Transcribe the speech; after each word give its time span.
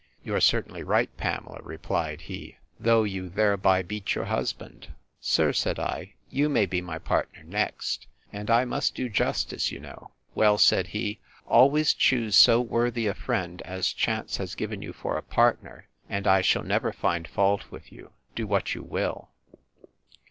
You 0.23 0.33
are 0.33 0.41
certainly 0.41 0.81
right, 0.81 1.15
Pamela, 1.15 1.59
replied 1.61 2.21
he; 2.21 2.57
though 2.79 3.03
you 3.03 3.29
thereby 3.29 3.83
beat 3.83 4.15
your 4.15 4.25
husband. 4.25 4.87
Sir, 5.19 5.53
said 5.53 5.77
I, 5.77 6.15
you 6.31 6.49
may 6.49 6.65
be 6.65 6.81
my 6.81 6.97
partner 6.97 7.43
next, 7.43 8.07
and 8.33 8.49
I 8.49 8.65
must 8.65 8.95
do 8.95 9.09
justice, 9.09 9.71
you 9.71 9.79
know. 9.79 10.09
Well, 10.33 10.57
said 10.57 10.87
he, 10.87 11.19
always 11.45 11.93
choose 11.93 12.35
so 12.35 12.61
worthy 12.61 13.05
a 13.05 13.13
friend, 13.13 13.61
as 13.61 13.89
chance 13.93 14.37
has 14.37 14.55
given 14.55 14.81
you 14.81 14.91
for 14.91 15.17
a 15.17 15.21
partner, 15.21 15.87
and 16.09 16.25
I 16.25 16.41
shall 16.41 16.63
never 16.63 16.91
find 16.91 17.27
fault 17.27 17.69
with 17.69 17.91
you, 17.91 18.09
do 18.35 18.47
what 18.47 18.73
you 18.73 18.81
will. 18.81 19.29